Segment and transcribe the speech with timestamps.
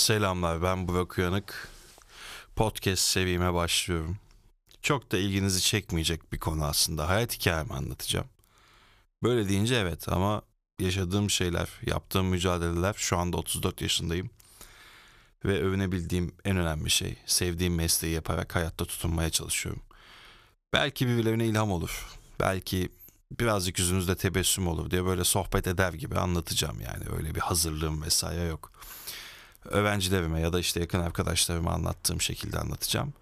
[0.00, 1.68] Selamlar ben Burak Uyanık.
[2.56, 4.18] Podcast seviyeme başlıyorum.
[4.82, 7.08] Çok da ilginizi çekmeyecek bir konu aslında.
[7.08, 8.26] Hayat hikayemi anlatacağım.
[9.22, 10.42] Böyle deyince evet ama
[10.78, 14.30] yaşadığım şeyler, yaptığım mücadeleler şu anda 34 yaşındayım.
[15.44, 19.82] Ve övünebildiğim en önemli şey sevdiğim mesleği yaparak hayatta tutunmaya çalışıyorum.
[20.72, 22.08] Belki birilerine ilham olur.
[22.40, 22.88] Belki
[23.40, 27.04] birazcık yüzünüzde tebessüm olur diye böyle sohbet eder gibi anlatacağım yani.
[27.16, 28.72] Öyle bir hazırlığım vesaire yok
[29.64, 33.14] öğrencilerime ya da işte yakın arkadaşlarıma anlattığım şekilde anlatacağım.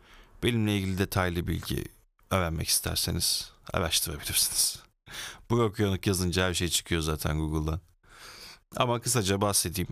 [0.42, 1.84] Benimle ilgili detaylı bilgi
[2.30, 4.82] öğrenmek isterseniz araştırabilirsiniz.
[5.50, 7.80] Bu okuyanık yazınca her şey çıkıyor zaten Google'dan.
[8.76, 9.88] Ama kısaca bahsedeyim.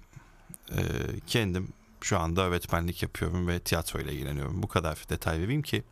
[0.71, 0.83] Ee,
[1.27, 4.63] kendim şu anda öğretmenlik yapıyorum ve tiyatro ile ilgileniyorum.
[4.63, 5.83] Bu kadar detay vereyim ki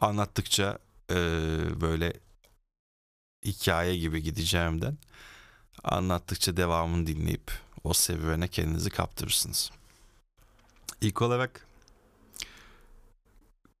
[0.00, 0.78] anlattıkça
[1.10, 1.16] e,
[1.80, 2.12] böyle
[3.44, 4.98] hikaye gibi gideceğimden
[5.84, 9.70] anlattıkça devamını dinleyip o serüvene kendinizi kaptırırsınız.
[11.00, 11.66] İlk olarak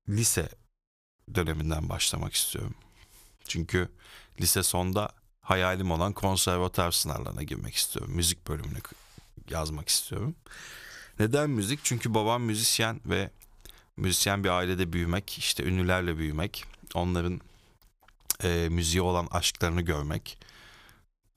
[0.08, 0.48] lise
[1.34, 2.74] döneminden başlamak istiyorum.
[3.48, 3.88] Çünkü
[4.40, 8.12] lise sonda hayalim olan konservatuar sınavlarına girmek istiyorum.
[8.14, 8.78] Müzik bölümüne
[9.50, 10.34] yazmak istiyorum.
[11.18, 11.80] Neden müzik?
[11.82, 13.30] Çünkü babam müzisyen ve
[13.96, 16.64] müzisyen bir ailede büyümek, işte ünlülerle büyümek,
[16.94, 17.40] onların
[18.42, 20.38] e, müziğe olan aşklarını görmek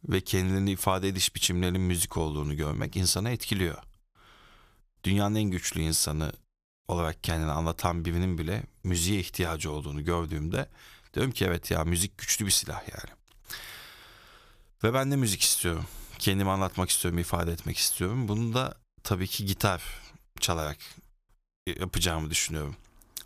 [0.04, 3.78] ve kendilerini ifade ediş biçimlerinin müzik olduğunu görmek insana etkiliyor.
[5.04, 6.32] Dünyanın en güçlü insanı
[6.88, 10.70] olarak kendini anlatan birinin bile müziğe ihtiyacı olduğunu gördüğümde
[11.14, 13.20] diyorum ki evet ya müzik güçlü bir silah yani.
[14.84, 15.86] Ve ben de müzik istiyorum.
[16.20, 18.28] Kendimi anlatmak istiyorum, ifade etmek istiyorum.
[18.28, 19.84] Bunu da tabii ki gitar
[20.40, 20.78] çalarak
[21.80, 22.76] yapacağımı düşünüyorum.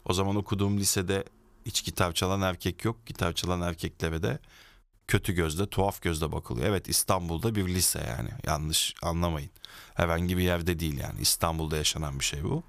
[0.05, 1.23] O zaman okuduğum lisede
[1.65, 3.05] hiç gitar çalan erkek yok.
[3.05, 4.39] Gitar çalan erkeklere de
[5.07, 6.67] kötü gözle, tuhaf gözle bakılıyor.
[6.67, 8.29] Evet İstanbul'da bir lise yani.
[8.47, 9.51] Yanlış anlamayın.
[9.93, 11.19] Herhangi bir yerde değil yani.
[11.19, 12.63] İstanbul'da yaşanan bir şey bu.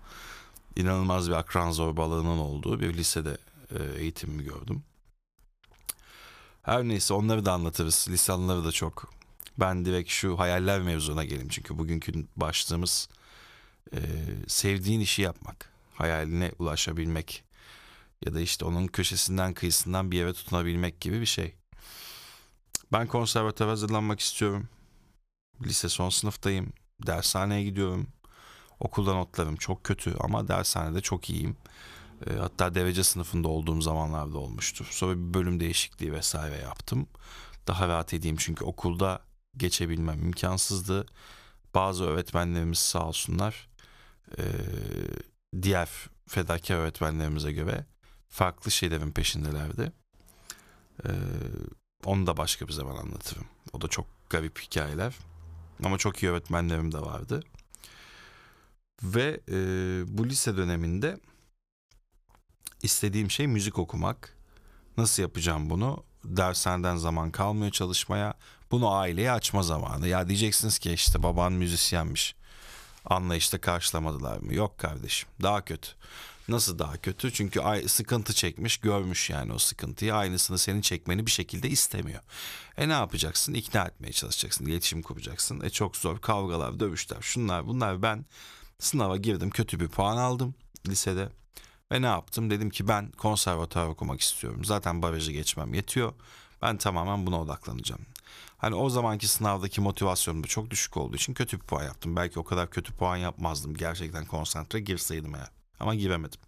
[0.76, 3.36] İnanılmaz bir akran zorbalığının olduğu bir lisede
[3.70, 4.82] e, eğitimimi gördüm.
[6.62, 8.06] Her neyse onları da anlatırız.
[8.10, 9.14] Lisanları da çok.
[9.58, 11.48] Ben direkt şu hayaller mevzuna geleyim.
[11.48, 13.08] Çünkü bugünkü başlığımız
[13.92, 14.00] e,
[14.46, 15.70] sevdiğin işi yapmak.
[15.94, 17.44] Hayaline ulaşabilmek.
[18.26, 21.54] Ya da işte onun köşesinden kıyısından bir yere tutunabilmek gibi bir şey.
[22.94, 24.68] Ben konservatuara hazırlanmak istiyorum.
[25.62, 26.72] Lise son sınıftayım.
[27.06, 28.06] Dershaneye gidiyorum.
[28.80, 31.56] Okulda notlarım çok kötü ama dershanede çok iyiyim.
[32.26, 34.86] E, hatta derece sınıfında olduğum zamanlarda olmuştur.
[34.90, 37.06] Sonra bir bölüm değişikliği vesaire yaptım.
[37.66, 39.20] Daha rahat edeyim çünkü okulda
[39.56, 41.06] geçebilmem imkansızdı.
[41.74, 43.68] Bazı öğretmenlerimiz sağ olsunlar
[44.38, 44.42] e,
[45.62, 45.88] diğer
[46.28, 47.86] fedakar öğretmenlerimize göre
[48.28, 49.92] farklı şeylerin peşindelerdi.
[51.04, 51.10] E,
[52.04, 53.44] onu da başka bir zaman anlatırım.
[53.72, 55.14] O da çok garip hikayeler.
[55.84, 57.42] Ama çok iyi öğretmenlerim de vardı.
[59.02, 59.56] Ve e,
[60.18, 61.20] bu lise döneminde
[62.82, 64.36] istediğim şey müzik okumak.
[64.96, 66.04] Nasıl yapacağım bunu?
[66.24, 68.34] Dershaneden zaman kalmıyor çalışmaya.
[68.70, 70.08] Bunu aileye açma zamanı.
[70.08, 72.34] Ya diyeceksiniz ki işte baban müzisyenmiş.
[73.04, 74.54] Anlayışta karşılamadılar mı?
[74.54, 75.28] Yok kardeşim.
[75.42, 75.88] Daha kötü.
[76.48, 77.32] Nasıl daha kötü?
[77.32, 80.14] Çünkü sıkıntı çekmiş, görmüş yani o sıkıntıyı.
[80.14, 82.22] Aynısını senin çekmeni bir şekilde istemiyor.
[82.76, 83.54] E ne yapacaksın?
[83.54, 85.60] İkna etmeye çalışacaksın, iletişim kuracaksın.
[85.60, 88.02] E çok zor kavgalar, dövüşler, şunlar bunlar.
[88.02, 88.24] Ben
[88.78, 90.54] sınava girdim, kötü bir puan aldım
[90.88, 91.28] lisede.
[91.92, 92.50] Ve ne yaptım?
[92.50, 94.64] Dedim ki ben konservatuar okumak istiyorum.
[94.64, 96.12] Zaten barajı geçmem yetiyor.
[96.62, 98.06] Ben tamamen buna odaklanacağım.
[98.56, 102.16] Hani o zamanki sınavdaki motivasyonum da çok düşük olduğu için kötü bir puan yaptım.
[102.16, 105.63] Belki o kadar kötü puan yapmazdım gerçekten konsantre girseydim eğer.
[105.84, 106.40] Ama giremedim.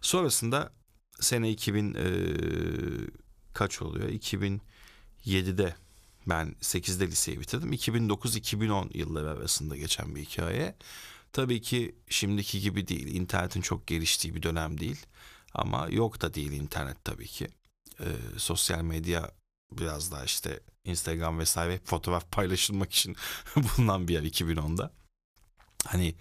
[0.00, 0.72] Sonrasında
[1.20, 2.06] sene 2000 e,
[3.54, 4.08] kaç oluyor?
[4.08, 5.74] 2007'de
[6.26, 7.72] ben 8'de liseyi bitirdim.
[7.72, 10.76] 2009-2010 yılları arasında geçen bir hikaye.
[11.32, 13.14] Tabii ki şimdiki gibi değil.
[13.14, 15.06] İnternetin çok geliştiği bir dönem değil.
[15.54, 17.48] Ama yok da değil internet tabii ki.
[18.00, 18.04] Ee,
[18.36, 19.30] sosyal medya
[19.72, 23.16] biraz daha işte Instagram vesaire fotoğraf paylaşılmak için
[23.56, 24.92] bulunan bir yer 2010'da
[25.88, 26.14] hani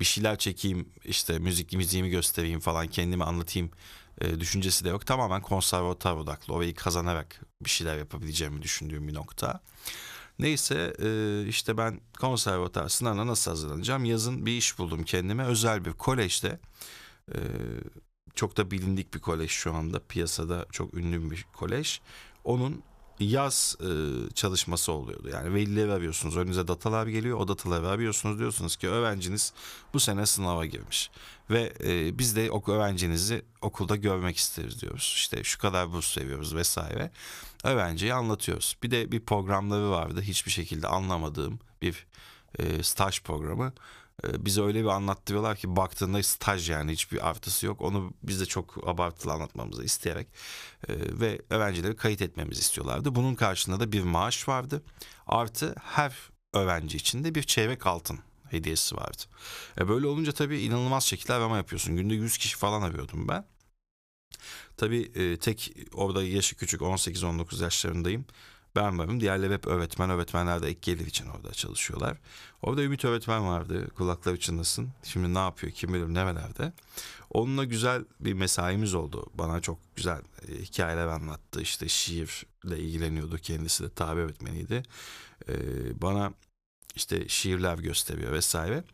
[0.00, 3.70] bir şeyler çekeyim işte müzik müziğimi göstereyim falan kendimi anlatayım
[4.20, 5.06] e, düşüncesi de yok.
[5.06, 6.54] Tamamen konservatuar odaklı.
[6.54, 9.60] Orayı kazanarak bir şeyler yapabileceğimi düşündüğüm bir nokta.
[10.38, 14.04] Neyse e, işte ben konservatuar sınavına nasıl hazırlanacağım?
[14.04, 15.44] Yazın bir iş buldum kendime.
[15.44, 16.60] Özel bir kolejde.
[17.34, 17.38] E,
[18.34, 20.00] çok da bilindik bir kolej şu anda.
[20.08, 22.00] Piyasada çok ünlü bir kolej.
[22.44, 22.82] Onun
[23.20, 23.86] yaz e,
[24.34, 25.28] çalışması oluyordu.
[25.32, 26.36] Yani velileri arıyorsunuz.
[26.36, 27.38] Önünüze datalar geliyor.
[27.38, 28.38] O dataları arıyorsunuz.
[28.38, 29.52] Diyorsunuz ki öğrenciniz
[29.94, 31.10] bu sene sınava girmiş.
[31.50, 35.12] Ve e, biz de o öğrencinizi okulda görmek isteriz diyoruz.
[35.16, 37.10] İşte şu kadar burs seviyoruz vesaire.
[37.64, 38.76] Öğrenciyi anlatıyoruz.
[38.82, 40.22] Bir de bir programları vardı.
[40.22, 42.06] Hiçbir şekilde anlamadığım bir
[42.58, 43.72] e, staj programı.
[44.24, 47.80] E, bize öyle bir anlattırıyorlar ki baktığında staj yani hiçbir artısı yok.
[47.80, 50.28] Onu biz de çok abartılı anlatmamızı isteyerek
[50.88, 53.14] e, ve öğrencileri kayıt etmemizi istiyorlardı.
[53.14, 54.82] Bunun karşılığında da bir maaş vardı.
[55.26, 56.12] Artı her
[56.54, 58.18] öğrenci için de bir çeyrek altın
[58.50, 59.22] hediyesi vardı.
[59.80, 61.96] E böyle olunca tabii inanılmaz şekilde arama yapıyorsun.
[61.96, 63.46] Günde 100 kişi falan arıyordum ben.
[64.76, 68.24] Tabii e, tek orada yaşı küçük 18-19 yaşlarındayım.
[68.76, 69.20] Ben varım.
[69.20, 70.10] Diğerleri hep öğretmen.
[70.10, 72.16] Öğretmenler de ek gelir için orada çalışıyorlar.
[72.62, 73.88] Orada Ümit öğretmen vardı.
[73.88, 74.88] Kulakları çınlasın.
[75.02, 76.72] Şimdi ne yapıyor kim bilir nerelerde.
[77.30, 79.26] Onunla güzel bir mesaimiz oldu.
[79.34, 81.60] Bana çok güzel e, hikayeler anlattı.
[81.60, 83.38] İşte şiirle ilgileniyordu.
[83.38, 84.82] Kendisi de tabi öğretmeniydi.
[85.48, 85.54] E,
[86.02, 86.32] bana
[86.94, 88.84] işte şiirler gösteriyor vesaire.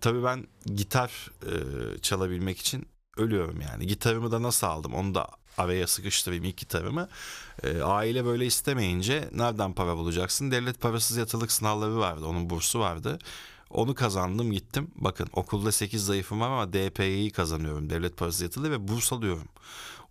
[0.00, 1.52] Tabii ben gitar e,
[1.98, 2.86] çalabilmek için
[3.16, 3.86] ölüyorum yani.
[3.86, 7.08] Gitarımı da nasıl aldım onu da araya sıkıştırayım ilk gitarımı.
[7.62, 10.50] E, aile böyle istemeyince nereden para bulacaksın?
[10.50, 12.26] Devlet parasız yatılık sınavları vardı.
[12.26, 13.18] Onun bursu vardı.
[13.70, 14.90] Onu kazandım gittim.
[14.96, 17.90] Bakın okulda 8 zayıfım var ama DPY'yi kazanıyorum.
[17.90, 19.48] Devlet parası yatılı ve burs alıyorum.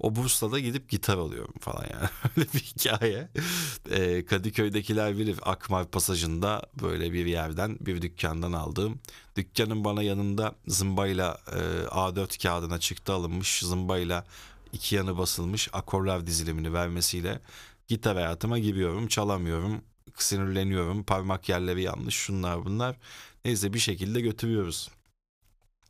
[0.01, 2.09] O bursla da gidip gitar alıyorum falan yani.
[2.38, 3.27] Öyle bir hikaye.
[3.91, 8.99] Ee, Kadıköy'dekiler bilir Akmar pasajında böyle bir yerden bir dükkandan aldığım.
[9.35, 13.59] Dükkanın bana yanında zımbayla e, A4 kağıdına çıktı alınmış.
[13.59, 14.25] Zımbayla
[14.73, 17.41] iki yanı basılmış akorlar dizilimini vermesiyle
[17.88, 19.07] gitar hayatıma giriyorum.
[19.07, 19.81] Çalamıyorum.
[20.15, 21.03] Sinirleniyorum.
[21.03, 22.15] Parmak yerleri yanlış.
[22.15, 22.97] Şunlar bunlar.
[23.45, 24.91] Neyse bir şekilde götürüyoruz.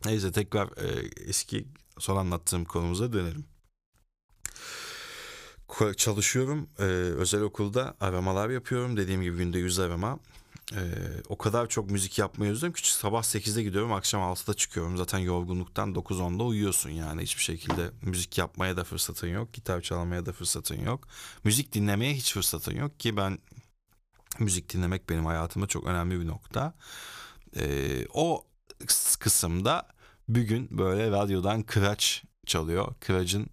[0.06, 1.68] Neyse tekrar e, eski
[2.00, 3.46] son anlattığım konumuza dönelim
[5.98, 6.70] çalışıyorum.
[6.80, 8.98] Ee, özel okulda aramalar yapıyorum.
[8.98, 10.20] Dediğim gibi günde 100 arama.
[10.76, 10.82] Ee,
[11.30, 14.98] o kadar çok müzik yapmayı özledim ki sabah 8'de gidiyorum akşam 6'da çıkıyorum.
[14.98, 19.54] Zaten yorgunluktan 9-10'da uyuyorsun yani hiçbir şekilde müzik yapmaya da fırsatın yok.
[19.54, 21.08] Gitar çalmaya da fırsatın yok.
[21.44, 23.40] Müzik dinlemeye hiç fırsatın yok ki ben
[24.40, 26.74] müzik dinlemek benim hayatımda çok önemli bir nokta.
[27.56, 28.46] Ee, o
[29.20, 29.88] kısımda
[30.30, 32.96] bir gün böyle radyodan kıraç çalıyor.
[33.00, 33.48] Kıraç'ın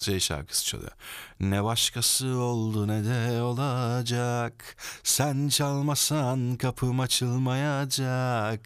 [0.00, 0.92] şey şarkısı çalıyor.
[1.40, 4.76] Ne başkası oldu ne de olacak.
[5.02, 8.60] Sen çalmasan kapım açılmayacak.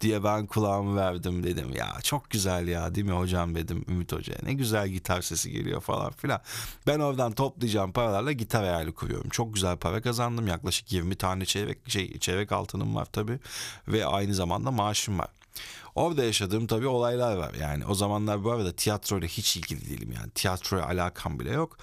[0.00, 1.72] Diye ben kulağımı verdim dedim.
[1.76, 4.38] Ya çok güzel ya değil mi hocam dedim Ümit Hoca'ya.
[4.42, 6.40] Ne güzel gitar sesi geliyor falan filan.
[6.86, 9.30] Ben oradan toplayacağım paralarla gitar hayali kuruyorum.
[9.30, 10.46] Çok güzel para kazandım.
[10.46, 13.38] Yaklaşık 20 tane çeyrek, şey, çeyrek altınım var tabii.
[13.88, 15.28] Ve aynı zamanda maaşım var.
[15.98, 17.54] Orada yaşadığım tabii olaylar var.
[17.54, 20.30] Yani o zamanlar bu arada tiyatroyla hiç ilgili değilim yani.
[20.30, 21.76] Tiyatroya alakam bile yok.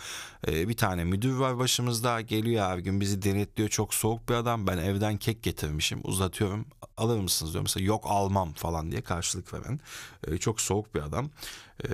[0.48, 2.22] Ee, bir tane müdür var başımızda.
[2.22, 3.70] Geliyor her gün bizi denetliyor.
[3.70, 4.68] Çok soğuk bir adam.
[4.68, 6.02] Ben evden kek getirmişim.
[6.04, 6.66] Uzatıyorum.
[6.98, 7.62] Alır mısınız diyor.
[7.62, 9.80] Mesela yok almam falan diye karşılık veren.
[10.28, 11.30] Ee, çok soğuk bir adam.
[11.84, 11.88] Ee,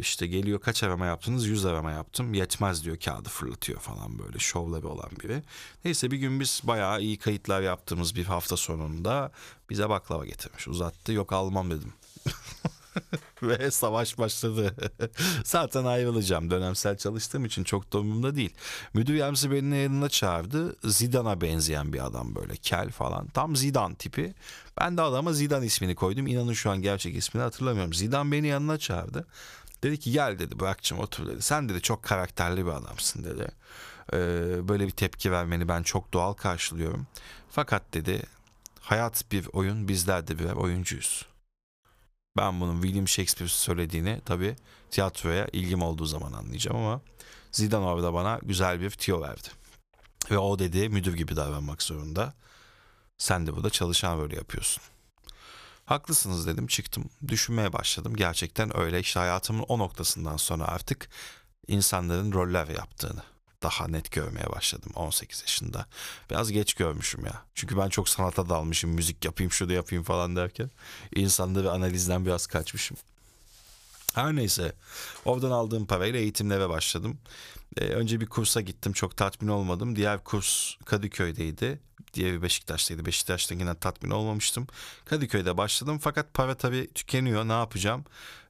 [0.00, 1.46] işte geliyor kaç arama yaptınız?
[1.46, 2.34] Yüz arama yaptım.
[2.34, 5.42] Yetmez diyor kağıdı fırlatıyor falan böyle şovları olan biri.
[5.84, 9.32] Neyse bir gün biz bayağı iyi kayıtlar yaptığımız bir hafta sonunda
[9.70, 10.68] bize baklava getirmiş.
[10.68, 11.12] Uzattı.
[11.12, 11.92] Yok almam dedim.
[13.42, 14.74] Ve savaş başladı.
[15.44, 16.50] Zaten ayrılacağım.
[16.50, 18.54] Dönemsel çalıştığım için çok da umurumda değil.
[18.94, 20.76] Müdür yardımcısı beni yanına çağırdı.
[20.84, 22.56] Zidane'a benzeyen bir adam böyle.
[22.56, 23.26] Kel falan.
[23.26, 24.34] Tam Zidane tipi.
[24.80, 26.26] Ben de adama Zidane ismini koydum.
[26.26, 27.94] İnanın şu an gerçek ismini hatırlamıyorum.
[27.94, 29.26] Zidane beni yanına çağırdı.
[29.82, 31.42] Dedi ki gel dedi bırakacağım otur dedi.
[31.42, 33.48] Sen dedi çok karakterli bir adamsın dedi.
[34.12, 37.06] Ee, böyle bir tepki vermeni ben çok doğal karşılıyorum.
[37.50, 38.22] Fakat dedi
[38.80, 41.29] hayat bir oyun bizler de birer oyuncuyuz.
[42.36, 44.56] Ben bunun William Shakespeare söylediğini tabii
[44.90, 47.00] tiyatroya ilgim olduğu zaman anlayacağım ama
[47.52, 49.48] Zidane orada bana güzel bir tiyo verdi.
[50.30, 52.34] Ve o dedi müdür gibi davranmak zorunda.
[53.18, 54.82] Sen de burada çalışan böyle yapıyorsun.
[55.84, 57.10] Haklısınız dedim çıktım.
[57.28, 58.16] Düşünmeye başladım.
[58.16, 61.08] Gerçekten öyle işte hayatımın o noktasından sonra artık
[61.68, 63.22] insanların roller yaptığını
[63.62, 65.86] daha net görmeye başladım 18 yaşında.
[66.30, 67.42] Biraz geç görmüşüm ya.
[67.54, 68.90] Çünkü ben çok sanata dalmışım.
[68.90, 70.70] Müzik yapayım, şunu yapayım falan derken.
[71.14, 72.96] insanları analizden biraz kaçmışım.
[74.14, 74.72] Her neyse
[75.24, 77.18] oradan aldığım parayla eğitimlere başladım.
[77.76, 79.96] Ee, önce bir kursa gittim çok tatmin olmadım.
[79.96, 81.80] Diğer kurs Kadıköy'deydi.
[82.14, 83.06] Diğeri Beşiktaş'taydı.
[83.06, 84.66] Beşiktaş'ta yine tatmin olmamıştım.
[85.04, 87.48] Kadıköy'de başladım fakat para tabii tükeniyor.
[87.48, 88.04] Ne yapacağım?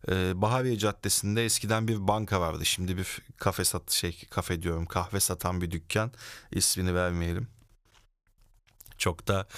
[0.09, 2.65] Ee, Bahariye Caddesi'nde eskiden bir banka vardı.
[2.65, 6.13] Şimdi bir kafe sat şey kafe diyorum kahve satan bir dükkan.
[6.53, 7.49] İsmini vermeyelim.
[8.99, 9.49] Çok da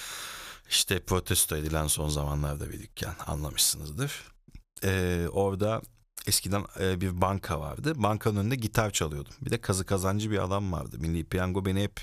[0.69, 4.33] işte protesto edilen son zamanlarda bir dükkan anlamışsınızdır.
[4.83, 5.81] Ee, orada
[6.27, 7.93] eskiden e, bir banka vardı.
[7.95, 9.33] Bankanın önünde gitar çalıyordum.
[9.41, 10.97] Bir de kazı kazancı bir adam vardı.
[10.99, 12.01] Milli Piyango beni hep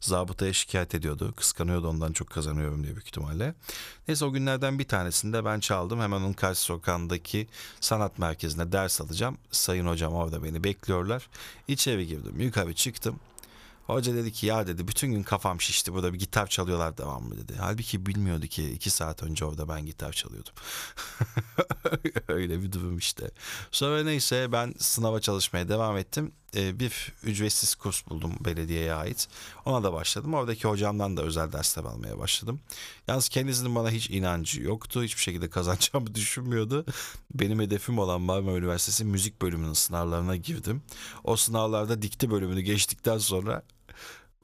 [0.00, 1.32] zabıtaya şikayet ediyordu.
[1.36, 3.54] Kıskanıyordu ondan çok kazanıyorum diye büyük ihtimalle.
[4.08, 6.00] Neyse o günlerden bir tanesinde ben çaldım.
[6.00, 7.46] Hemen onun karşı sokağındaki
[7.80, 9.38] sanat merkezine ders alacağım.
[9.50, 11.28] Sayın hocam orada beni bekliyorlar.
[11.68, 12.40] İçeri girdim.
[12.40, 13.20] Yukarı çıktım.
[13.88, 17.54] Hoca dedi ki ya dedi bütün gün kafam şişti burada bir gitar çalıyorlar devamlı dedi.
[17.60, 20.52] Halbuki bilmiyordu ki iki saat önce orada ben gitar çalıyordum.
[22.28, 23.30] Öyle bir durum işte.
[23.70, 26.32] Sonra neyse ben sınava çalışmaya devam ettim.
[26.56, 29.28] Ee, bir ücretsiz kurs buldum belediyeye ait.
[29.64, 30.34] Ona da başladım.
[30.34, 32.60] Oradaki hocamdan da özel dersler almaya başladım.
[33.08, 35.02] Yalnız kendisinin bana hiç inancı yoktu.
[35.02, 36.86] Hiçbir şekilde kazanacağımı düşünmüyordu.
[37.34, 40.82] Benim hedefim olan Marmara Üniversitesi müzik bölümünün sınavlarına girdim.
[41.24, 43.62] O sınavlarda dikte bölümünü geçtikten sonra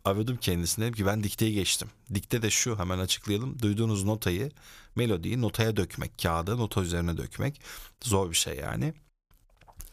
[0.05, 1.89] aradım kendisine dedim ki ben dikteyi geçtim.
[2.15, 3.63] Dikte de şu hemen açıklayalım.
[3.63, 4.53] Duyduğunuz notayı,
[4.97, 7.61] melodiyi notaya dökmek, kağıda nota üzerine dökmek
[8.03, 8.95] zor bir şey yani.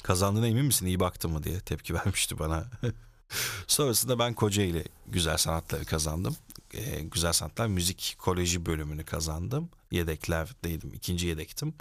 [0.03, 2.65] Kazandığına emin misin iyi baktın mı diye tepki vermişti bana.
[3.67, 6.35] Sonrasında ben Kocaeli Güzel Sanatları kazandım.
[6.73, 9.69] Ee, Güzel Sanatlar Müzik Koleji bölümünü kazandım.
[9.91, 10.93] Yedeklerdeydim.
[10.93, 11.73] ikinci yedektim.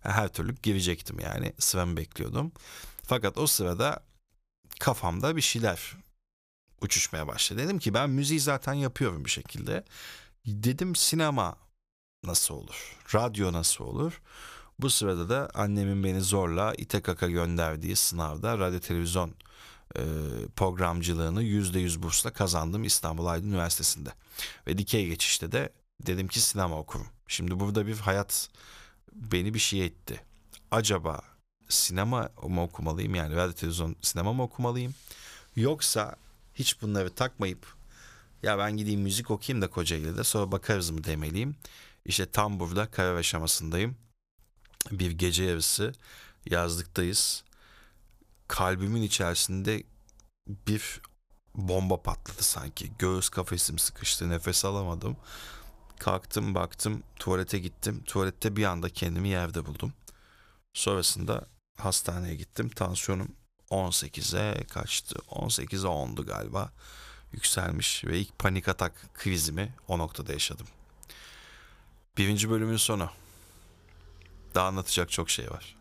[0.00, 1.52] Her türlü girecektim yani.
[1.58, 2.52] Sıramı bekliyordum.
[3.02, 4.00] Fakat o sırada
[4.80, 5.96] kafamda bir şeyler
[6.80, 7.60] uçuşmaya başladı.
[7.60, 9.84] Dedim ki ben müziği zaten yapıyorum bir şekilde.
[10.46, 11.56] Dedim sinema
[12.24, 12.96] nasıl olur?
[13.14, 14.20] Radyo nasıl olur?
[14.78, 19.34] Bu sırada da annemin beni zorla ite kaka gönderdiği sınavda radyo televizyon
[19.96, 20.02] e,
[20.56, 24.10] programcılığını %100 bursla kazandım İstanbul Aydın Üniversitesi'nde.
[24.66, 25.72] Ve dikey geçişte de
[26.06, 27.06] dedim ki sinema okurum.
[27.28, 28.48] Şimdi burada bir hayat
[29.12, 30.20] beni bir şey etti.
[30.70, 31.20] Acaba
[31.68, 34.94] sinema mı okumalıyım yani radyo televizyon sinema mı okumalıyım?
[35.56, 36.16] Yoksa
[36.58, 37.76] hiç bunları takmayıp
[38.42, 41.56] ya ben gideyim müzik okuyayım da Kocaeli'de sonra bakarız mı demeliyim.
[42.04, 43.96] İşte tam burada karar aşamasındayım.
[44.90, 45.92] Bir gece yarısı
[46.50, 47.44] yazlıktayız.
[48.48, 49.82] Kalbimin içerisinde
[50.48, 51.00] bir
[51.54, 52.92] bomba patladı sanki.
[52.98, 55.16] Göğüs kafesim sıkıştı, nefes alamadım.
[55.98, 58.02] Kalktım, baktım, tuvalete gittim.
[58.04, 59.92] Tuvalette bir anda kendimi yerde buldum.
[60.74, 61.46] Sonrasında
[61.76, 62.68] hastaneye gittim.
[62.68, 63.28] Tansiyonum
[63.70, 65.18] 18'e kaçtı?
[65.30, 66.72] 18'e 10'du galiba.
[67.32, 70.66] Yükselmiş ve ilk panik atak krizimi o noktada yaşadım.
[72.18, 73.10] Birinci bölümün sonu.
[74.54, 75.75] Daha anlatacak çok şey var.